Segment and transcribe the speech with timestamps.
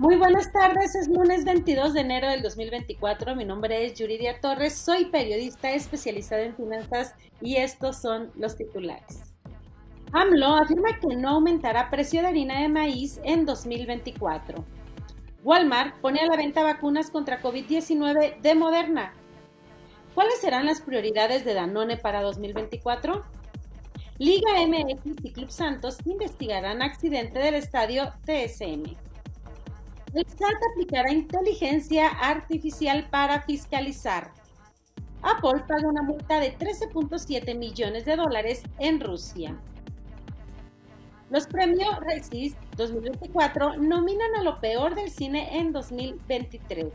[0.00, 3.36] Muy buenas tardes, es lunes 22 de enero del 2024.
[3.36, 9.20] Mi nombre es Yuridia Torres, soy periodista especializada en finanzas y estos son los titulares.
[10.12, 14.64] AMLO afirma que no aumentará precio de harina de maíz en 2024.
[15.44, 19.12] Walmart pone a la venta vacunas contra COVID-19 de Moderna.
[20.14, 23.22] ¿Cuáles serán las prioridades de Danone para 2024?
[24.16, 29.09] Liga MX y Club Santos investigarán accidente del estadio TSM.
[30.12, 34.32] El SAT aplicará inteligencia artificial para fiscalizar.
[35.22, 39.56] Apple paga una multa de 13.7 millones de dólares en Rusia.
[41.30, 46.92] Los premios Resist 2024 nominan a lo peor del cine en 2023.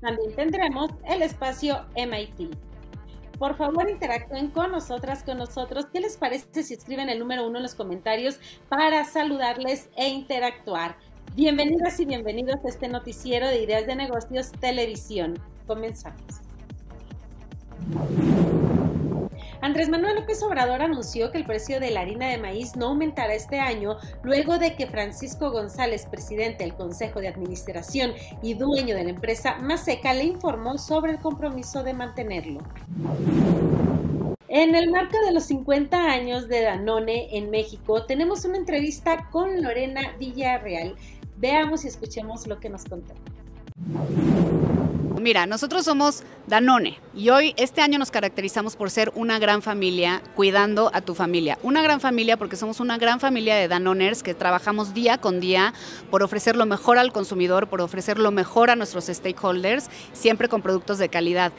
[0.00, 2.54] También tendremos el espacio MIT.
[3.40, 5.86] Por favor, interactúen con nosotras, con nosotros.
[5.92, 10.96] ¿Qué les parece si escriben el número uno en los comentarios para saludarles e interactuar?
[11.36, 15.36] Bienvenidas y bienvenidos a este noticiero de ideas de negocios televisión.
[15.66, 16.22] Comenzamos.
[19.60, 23.34] Andrés Manuel López Obrador anunció que el precio de la harina de maíz no aumentará
[23.34, 29.02] este año luego de que Francisco González, presidente del Consejo de Administración y dueño de
[29.02, 32.60] la empresa Maseca, le informó sobre el compromiso de mantenerlo.
[34.46, 39.60] En el marco de los 50 años de Danone en México, tenemos una entrevista con
[39.60, 40.94] Lorena Villarreal,
[41.36, 43.14] Veamos y escuchemos lo que nos contó.
[45.20, 50.22] Mira, nosotros somos Danone y hoy, este año nos caracterizamos por ser una gran familia
[50.36, 51.58] cuidando a tu familia.
[51.62, 55.72] Una gran familia porque somos una gran familia de Danoners que trabajamos día con día
[56.10, 60.60] por ofrecer lo mejor al consumidor, por ofrecer lo mejor a nuestros stakeholders, siempre con
[60.60, 61.52] productos de calidad.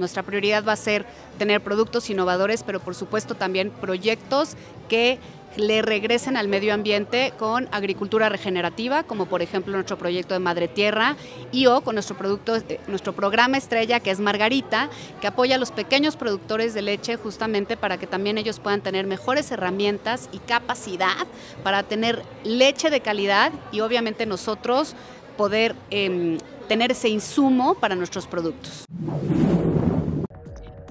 [0.00, 1.06] Nuestra prioridad va a ser
[1.38, 4.56] tener productos innovadores, pero por supuesto también proyectos
[4.88, 5.20] que
[5.56, 10.68] le regresen al medio ambiente con agricultura regenerativa, como por ejemplo nuestro proyecto de Madre
[10.68, 11.16] Tierra,
[11.50, 14.88] y o con nuestro, producto, eh, nuestro programa estrella que es Margarita,
[15.20, 19.06] que apoya a los pequeños productores de leche justamente para que también ellos puedan tener
[19.06, 21.26] mejores herramientas y capacidad
[21.62, 24.94] para tener leche de calidad y obviamente nosotros
[25.36, 26.38] poder em,
[26.68, 28.84] tener ese insumo para nuestros productos.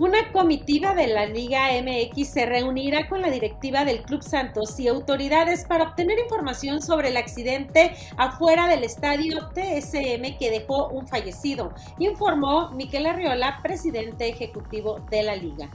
[0.02, 4.88] Una comitiva de la Liga MX se reunirá con la directiva del Club Santos y
[4.88, 11.76] autoridades para obtener información sobre el accidente afuera del estadio TSM que dejó un fallecido,
[12.00, 15.70] informó Miquel Arriola, presidente ejecutivo de la liga.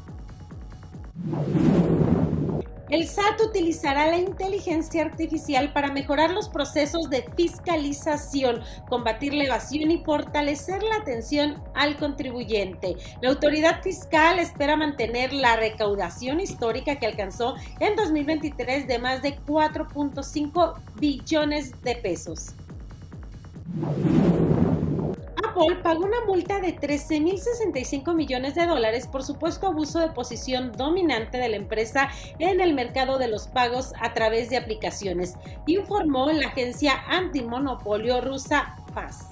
[2.89, 9.91] El SAT utilizará la inteligencia artificial para mejorar los procesos de fiscalización, combatir la evasión
[9.91, 12.97] y fortalecer la atención al contribuyente.
[13.21, 19.37] La autoridad fiscal espera mantener la recaudación histórica que alcanzó en 2023 de más de
[19.37, 22.55] 4.5 billones de pesos.
[25.83, 31.49] Pagó una multa de 13.065 millones de dólares por supuesto abuso de posición dominante de
[31.49, 35.35] la empresa en el mercado de los pagos a través de aplicaciones,
[35.67, 39.29] informó la agencia antimonopolio rusa FAS.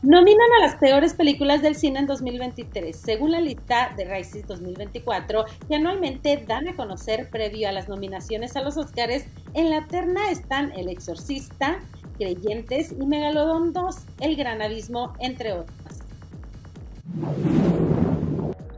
[0.00, 5.44] Nominan a las peores películas del cine en 2023, según la lista de Rises 2024,
[5.68, 9.26] que anualmente dan a conocer previo a las nominaciones a los Oscars.
[9.54, 11.80] En la terna están El Exorcista,
[12.18, 15.78] Creyentes y Megalodon 2, El Gran Abismo, entre otras.